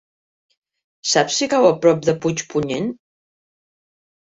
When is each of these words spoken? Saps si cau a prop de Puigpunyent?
Saps 1.09 1.37
si 1.41 1.49
cau 1.51 1.67
a 1.69 1.75
prop 1.85 2.03
de 2.09 2.17
Puigpunyent? 2.25 2.91